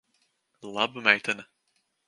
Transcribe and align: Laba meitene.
Laba 0.73 0.99
meitene. 1.05 1.45